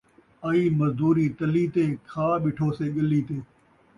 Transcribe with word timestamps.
آئی 0.49 0.63
مزدوری 0.79 1.27
تلی 1.37 1.65
تے، 1.73 1.83
کھا 2.09 2.27
ٻٹھوسے 2.43 2.85
ڳلی 2.95 3.21
تے 3.27 3.37